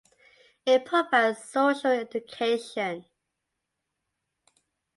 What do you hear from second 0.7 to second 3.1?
provides social education.